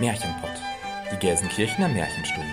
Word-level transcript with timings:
Märchenpott, 0.00 0.50
die 1.12 1.16
Gelsenkirchener 1.18 1.88
Märchenstunde. 1.88 2.48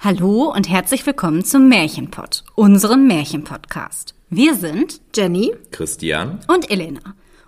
Hallo 0.00 0.52
und 0.52 0.68
herzlich 0.68 1.06
willkommen 1.06 1.44
zum 1.44 1.68
Märchenpott, 1.68 2.42
unserem 2.56 3.06
Märchenpodcast. 3.06 4.16
Wir 4.28 4.56
sind 4.56 5.00
Jenny 5.14 5.54
Christian 5.70 6.40
und 6.48 6.68
Elena. 6.68 7.14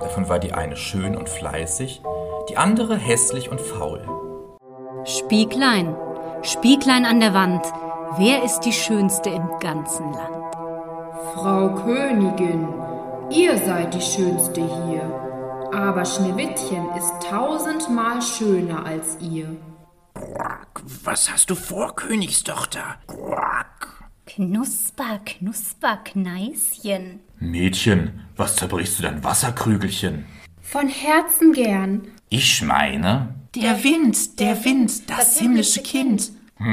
Davon 0.00 0.28
war 0.28 0.38
die 0.38 0.52
eine 0.52 0.76
schön 0.76 1.16
und 1.16 1.28
fleißig, 1.28 2.02
die 2.48 2.56
andere 2.56 2.96
hässlich 2.96 3.50
und 3.50 3.60
faul. 3.60 4.02
Spieglein, 5.04 5.94
Spieglein 6.42 7.04
an 7.04 7.20
der 7.20 7.34
Wand, 7.34 7.64
wer 8.16 8.42
ist 8.42 8.60
die 8.60 8.72
Schönste 8.72 9.30
im 9.30 9.48
ganzen 9.60 10.12
Land? 10.12 10.56
Frau 11.34 11.74
Königin, 11.74 12.68
ihr 13.30 13.56
seid 13.58 13.94
die 13.94 14.00
Schönste 14.00 14.62
hier, 14.62 15.70
aber 15.72 16.04
Schneewittchen 16.04 16.90
ist 16.96 17.12
tausendmal 17.28 18.20
schöner 18.20 18.84
als 18.84 19.18
ihr. 19.20 19.56
Quack, 20.14 20.82
was 21.04 21.30
hast 21.30 21.50
du 21.50 21.54
vor, 21.54 21.94
Königstochter? 21.94 22.96
Quack. 23.06 23.69
Knusper, 24.36 25.18
Knusper, 25.24 25.96
Kneischen. 26.04 27.18
Mädchen, 27.40 28.20
was 28.36 28.54
zerbrichst 28.54 28.98
du 28.98 29.02
dein 29.02 29.24
Wasserkrügelchen? 29.24 30.24
Von 30.60 30.86
Herzen 30.86 31.52
gern. 31.52 32.02
Ich 32.28 32.62
meine. 32.62 33.34
Der 33.56 33.82
Wind, 33.82 34.38
der 34.38 34.64
Wind, 34.64 35.10
das 35.10 35.40
himmlische 35.40 35.82
Kind. 35.82 36.30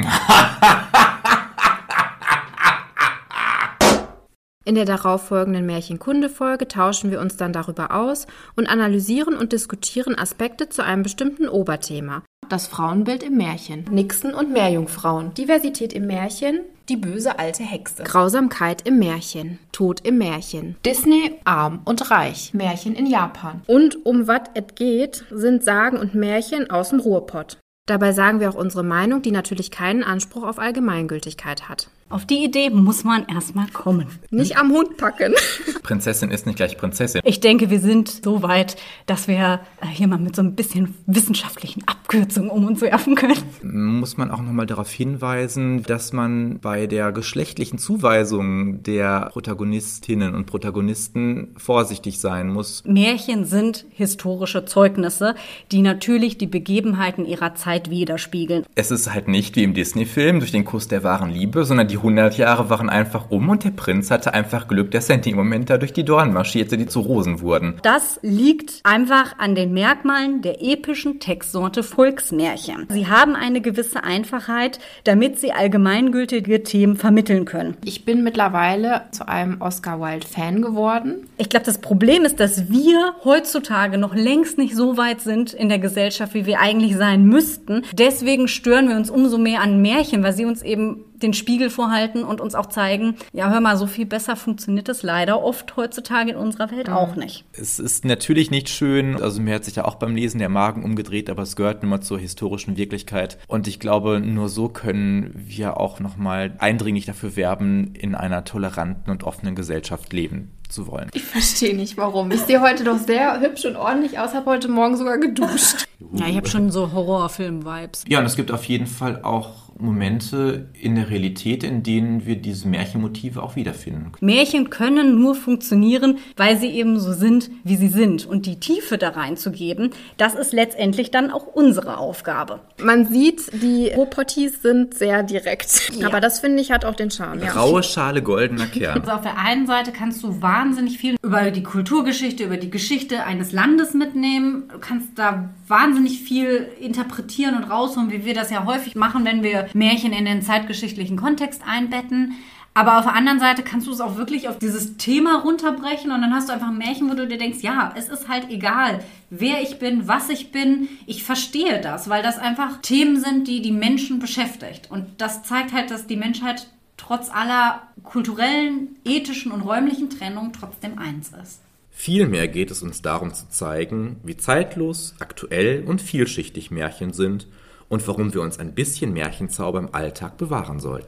In 4.68 4.76
der 4.76 4.84
darauffolgenden 4.84 5.66
Märchenkunde-Folge 5.66 6.68
tauschen 6.68 7.10
wir 7.10 7.22
uns 7.22 7.38
dann 7.38 7.54
darüber 7.54 7.96
aus 7.96 8.28
und 8.58 8.68
analysieren 8.68 9.38
und 9.38 9.54
diskutieren 9.54 10.14
Aspekte 10.20 10.68
zu 10.68 10.84
einem 10.84 11.04
bestimmten 11.04 11.48
Oberthema. 11.48 12.24
Das 12.50 12.68
Frauenbild 12.68 13.24
im 13.24 13.38
Märchen. 13.38 13.86
Nixen 13.90 14.34
und 14.34 14.52
Meerjungfrauen. 14.52 15.34
Diversität 15.36 15.94
im 15.94 16.08
Märchen. 16.08 16.60
Die 16.90 16.98
böse 16.98 17.40
alte 17.40 17.64
Hexe. 17.64 18.04
Grausamkeit 18.04 18.86
im 18.86 19.00
Märchen. 19.00 19.58
Tod 19.72 20.02
im 20.06 20.18
Märchen. 20.18 20.76
Disney, 20.86 21.36
arm 21.46 21.80
und 21.86 22.12
reich. 22.12 22.54
Märchen 22.54 22.94
in 22.94 23.06
Japan. 23.06 23.62
Und 23.68 24.06
um 24.06 24.28
was 24.28 24.42
es 24.54 24.76
geht, 24.76 25.24
sind 25.32 25.64
Sagen 25.64 25.96
und 25.96 26.14
Märchen 26.14 26.70
aus 26.70 26.90
dem 26.90 27.00
Ruhrpott. 27.00 27.58
Dabei 27.86 28.12
sagen 28.12 28.42
wir 28.42 28.50
auch 28.50 28.56
unsere 28.56 28.84
Meinung, 28.84 29.22
die 29.22 29.32
natürlich 29.32 29.72
keinen 29.72 30.04
Anspruch 30.04 30.44
auf 30.44 30.60
Allgemeingültigkeit 30.60 31.70
hat. 31.70 31.90
Auf 32.10 32.26
die 32.26 32.44
Idee 32.46 32.70
muss 32.70 33.04
man 33.04 33.28
erstmal 33.28 33.68
kommen. 33.68 34.08
Nicht 34.30 34.58
am 34.58 34.72
Hund 34.72 34.96
packen. 34.96 35.34
Prinzessin 35.84 36.32
ist 36.32 36.46
nicht 36.46 36.56
gleich 36.56 36.78
Prinzessin. 36.78 37.20
Ich 37.26 37.42
denke, 37.42 37.70
wir 37.70 37.82
sind 37.82 38.24
so 38.24 38.44
weit, 38.44 38.78
dass 39.08 39.28
wir 39.28 39.60
äh, 39.82 39.88
hier 39.88 40.08
mal 40.08 40.18
mit 40.18 40.34
so 40.34 40.42
ein 40.42 40.56
bisschen 40.56 40.96
wissenschaftlichen 41.06 41.84
Abkürzungen 42.08 42.50
um 42.50 42.66
uns 42.66 42.80
werfen 42.80 43.16
können. 43.16 43.36
Muss 43.64 44.16
man 44.16 44.32
auch 44.32 44.42
nochmal 44.42 44.66
darauf 44.66 44.90
hinweisen, 44.90 45.84
dass 45.84 46.14
man 46.14 46.60
bei 46.60 46.88
der 46.88 47.12
geschlechtlichen 47.12 47.80
Zuweisung 47.80 48.82
der 48.84 49.30
Protagonistinnen 49.34 50.34
und 50.34 50.46
Protagonisten 50.46 51.50
vorsichtig 51.58 52.20
sein 52.20 52.48
muss. 52.48 52.82
Märchen 52.86 53.44
sind 53.44 53.86
historische 53.90 54.64
Zeugnisse, 54.64 55.36
die 55.74 55.82
natürlich 55.82 56.38
die 56.38 56.48
Begebenheiten 56.48 57.26
ihrer 57.26 57.56
Zeit 57.56 57.90
widerspiegeln. 57.90 58.64
Es 58.76 58.90
ist 58.90 59.14
halt 59.14 59.28
nicht 59.28 59.58
wie 59.58 59.64
im 59.64 59.74
Disney-Film 59.74 60.40
durch 60.40 60.54
den 60.54 60.64
Kuss 60.64 60.88
der 60.88 61.04
wahren 61.04 61.32
Liebe, 61.32 61.66
sondern 61.66 61.90
die 61.90 61.98
100 61.98 62.38
Jahre 62.38 62.70
waren 62.70 62.90
einfach 62.90 63.32
um 63.32 63.50
und 63.50 63.66
der 63.66 63.72
Prinz 63.72 64.12
hatte 64.12 64.34
einfach 64.34 64.70
Glück, 64.70 64.92
dass 64.92 65.10
er 65.10 65.16
in 65.16 65.24
dem 65.24 65.36
Moment 65.36 65.70
da 65.70 65.78
durch 65.78 65.92
die 65.92 66.06
Dornen 66.06 66.32
marschierte, 66.34 66.78
die 66.78 66.86
zu 66.86 67.02
Rosen 67.02 67.42
wurden. 67.42 67.80
Das 67.84 68.18
liegt 68.22 68.80
einfach 68.84 69.38
an 69.40 69.56
den 69.56 69.74
Merkmalen 69.74 70.42
der 70.42 70.64
epischen 70.64 71.20
Textsorte 71.20 71.84
Volksmärchen. 71.98 72.86
Sie 72.90 73.08
haben 73.08 73.36
eine 73.36 73.60
gewisse 73.60 74.04
Einfachheit, 74.04 74.78
damit 75.04 75.40
sie 75.40 75.52
allgemeingültige 75.52 76.62
Themen 76.62 76.96
vermitteln 76.96 77.46
können. 77.46 77.76
Ich 77.84 78.06
bin 78.06 78.24
mittlerweile 78.24 79.02
zu 79.10 79.28
einem 79.28 79.60
Oscar 79.62 80.00
Wilde-Fan 80.00 80.62
geworden. 80.62 81.28
Ich 81.40 81.50
glaube, 81.50 81.66
das 81.66 81.80
Problem 81.80 82.24
ist, 82.24 82.40
dass 82.40 82.70
wir 82.70 83.16
heutzutage 83.24 83.98
noch 83.98 84.14
längst 84.14 84.60
nicht 84.60 84.76
so 84.76 84.96
weit 84.98 85.22
sind 85.22 85.54
in 85.54 85.70
der 85.70 85.80
Gesellschaft, 85.80 86.36
wie 86.36 86.46
wir 86.46 86.60
eigentlich 86.60 86.96
sein 86.96 87.26
müssten. 87.26 87.82
Deswegen 87.94 88.48
stören 88.48 88.90
wir 88.90 88.96
uns 88.96 89.10
umso 89.10 89.40
mehr 89.40 89.62
an 89.62 89.82
Märchen, 89.82 90.22
weil 90.22 90.34
sie 90.34 90.46
uns 90.46 90.62
eben 90.62 91.04
den 91.22 91.34
Spiegel 91.34 91.70
vorhalten 91.70 92.24
und 92.24 92.42
uns 92.42 92.56
auch 92.56 92.68
zeigen, 92.68 93.16
ja, 93.34 93.50
hör 93.50 93.60
mal, 93.60 93.78
so 93.78 93.88
viel 93.88 94.06
besser 94.06 94.36
funktioniert 94.36 94.90
es 94.90 95.04
leider 95.04 95.42
oft 95.42 95.76
heutzutage 95.76 96.32
in 96.32 96.38
unserer 96.38 96.72
Welt 96.72 96.90
auch 96.90 97.16
nicht. 97.16 97.46
Es 97.54 97.80
ist 97.80 98.06
natürlich 98.06 98.52
nicht 98.52 98.70
schön, 98.70 99.22
also 99.22 99.42
mir 99.42 99.56
hat 99.56 99.66
sich 99.66 99.76
ja 99.76 99.86
auch 99.86 99.96
beim 99.96 100.16
Lesen 100.16 100.40
der 100.40 100.50
Magen 100.50 100.84
umgedreht, 100.84 101.30
aber 101.30 101.44
es 101.44 101.56
gehört 101.56 101.82
nun 101.84 101.90
mal 101.90 102.02
zur 102.02 102.20
historischen 102.20 102.78
Wirklichkeit 102.78 103.38
und 103.48 103.68
ich 103.68 103.80
glaube, 103.80 104.20
nur 104.20 104.50
so 104.50 104.70
können 104.70 105.34
wir 105.36 105.78
auch 105.78 106.00
nochmal 106.00 106.54
eindringlich 106.60 107.06
dafür 107.06 107.36
werben, 107.36 107.94
in 107.94 108.16
einer 108.16 108.44
toleranten 108.44 109.12
und 109.12 109.24
offenen 109.24 109.56
Gesellschaft 109.56 110.14
leben 110.14 110.52
zu 110.70 110.88
wollen. 110.88 111.10
Ich 111.14 111.24
verstehe 111.24 111.76
nicht 111.76 111.98
warum. 111.98 112.32
Ich 112.32 112.42
sehe 112.42 112.62
heute 112.62 112.84
doch 112.84 112.98
sehr 112.98 113.40
hübsch 113.40 113.66
und 113.66 113.76
ordentlich 113.76 114.20
aus, 114.20 114.34
habe 114.34 114.48
heute 114.52 114.68
Morgen 114.68 114.98
sogar 114.98 115.18
geduscht. 115.18 115.88
Ja, 116.14 116.28
ich 116.28 116.36
habe 116.36 116.48
schon 116.48 116.72
so 116.72 116.92
Horrorfilm-Vibes. 116.92 118.06
Ja, 118.08 118.20
und 118.20 118.26
es 118.26 118.36
gibt 118.36 118.52
auf 118.52 118.66
jeden 118.66 118.88
Fall 118.88 119.24
auch 119.24 119.67
Momente 119.80 120.68
in 120.74 120.96
der 120.96 121.10
Realität, 121.10 121.64
in 121.64 121.84
denen 121.84 122.26
wir 122.26 122.36
diese 122.36 122.68
Märchenmotive 122.68 123.42
auch 123.42 123.56
wiederfinden. 123.56 124.12
Märchen 124.22 124.70
können 124.70 125.20
nur 125.20 125.36
funktionieren, 125.36 126.18
weil 126.36 126.58
sie 126.58 126.70
eben 126.70 127.00
so 127.00 127.14
sind, 127.14 127.50
wie 127.64 127.76
sie 127.76 127.88
sind. 127.88 128.26
Und 128.26 128.46
die 128.46 128.60
Tiefe 128.60 128.98
da 128.98 129.10
reinzugeben, 129.10 129.92
das 130.18 130.36
ist 130.36 130.54
letztendlich 130.54 131.12
dann 131.12 131.32
auch 131.32 131.48
unsere 131.48 131.98
Aufgabe. 131.98 132.60
Man 132.82 133.06
sieht, 133.06 133.52
die 133.62 133.90
Ruhrpottis 133.90 134.62
sind 134.62 134.94
sehr 134.94 135.24
direkt. 135.24 135.92
Ja. 135.98 136.08
Aber 136.08 136.22
das 136.22 136.40
finde 136.40 136.62
ich 136.62 136.72
hat 136.72 136.86
auch 136.86 136.96
den 136.96 137.12
Charme. 137.12 137.42
Ja. 137.42 137.52
Graue 137.52 137.84
Schale, 137.84 138.22
goldener 138.22 138.68
Kern. 138.68 139.00
Also 139.00 139.12
auf 139.12 139.22
der 139.22 139.38
einen 139.38 139.68
Seite 139.68 139.92
kannst 139.92 140.24
du 140.24 140.42
wahnsinnig 140.42 140.98
viel 140.98 141.16
über 141.22 141.52
die 141.52 141.64
Kulturgeschichte, 141.64 142.44
über 142.44 142.58
die 142.58 142.70
Geschichte 142.70 143.24
eines 143.24 143.52
Landes 143.52 143.94
mitnehmen. 143.94 144.70
Du 144.72 144.80
kannst 144.80 145.10
da 145.16 145.50
wahnsinnig 145.68 146.22
viel 146.22 146.68
interpretieren 146.80 147.56
und 147.56 147.64
rausholen, 147.64 148.12
wie 148.12 148.26
wir 148.26 148.34
das 148.34 148.50
ja 148.50 148.66
häufig 148.66 148.96
machen, 148.96 149.26
wenn 149.26 149.44
wir 149.44 149.67
Märchen 149.76 150.14
in 150.14 150.26
den 150.26 150.42
zeitgeschichtlichen 150.42 151.18
Kontext 151.18 151.62
einbetten. 151.68 152.34
Aber 152.78 153.00
auf 153.00 153.06
der 153.06 153.16
anderen 153.16 153.40
Seite 153.40 153.64
kannst 153.64 153.88
du 153.88 153.92
es 153.92 154.02
auch 154.02 154.18
wirklich 154.18 154.48
auf 154.50 154.60
dieses 154.60 154.98
Thema 154.98 155.42
runterbrechen 155.42 156.12
und 156.12 156.22
dann 156.22 156.32
hast 156.32 156.48
du 156.48 156.54
einfach 156.54 156.68
ein 156.68 156.78
Märchen, 156.78 157.10
wo 157.10 157.16
du 157.16 157.28
dir 157.28 157.40
denkst, 157.40 157.64
ja, 157.64 157.92
es 157.98 158.08
ist 158.08 158.28
halt 158.28 158.52
egal, 158.52 159.04
wer 159.32 159.64
ich 159.64 159.80
bin, 159.80 160.08
was 160.08 160.30
ich 160.30 160.52
bin. 160.52 160.88
Ich 161.08 161.24
verstehe 161.24 161.82
das, 161.82 162.08
weil 162.08 162.22
das 162.22 162.38
einfach 162.38 162.80
Themen 162.84 163.20
sind, 163.20 163.48
die 163.48 163.64
die 163.64 163.72
Menschen 163.72 164.20
beschäftigt. 164.20 164.92
Und 164.92 165.08
das 165.18 165.42
zeigt 165.42 165.74
halt, 165.74 165.90
dass 165.90 166.06
die 166.06 166.18
Menschheit 166.18 166.68
trotz 166.98 167.32
aller 167.32 167.82
kulturellen, 168.04 168.96
ethischen 169.04 169.52
und 169.52 169.62
räumlichen 169.62 170.12
Trennung 170.12 170.52
trotzdem 170.54 171.00
eins 171.00 171.32
ist. 171.42 171.62
Vielmehr 171.90 172.48
geht 172.48 172.70
es 172.70 172.84
uns 172.84 173.02
darum 173.02 173.34
zu 173.34 173.50
zeigen, 173.50 174.18
wie 174.24 174.38
zeitlos, 174.38 175.16
aktuell 175.18 175.84
und 175.84 176.00
vielschichtig 176.00 176.70
Märchen 176.70 177.12
sind 177.12 177.48
und 177.90 178.08
warum 178.08 178.34
wir 178.34 178.42
uns 178.42 178.60
ein 178.60 178.74
bisschen 178.74 179.14
Märchenzauber 179.14 179.80
im 179.80 179.94
Alltag 179.94 180.38
bewahren 180.38 180.80
sollten. 180.80 181.08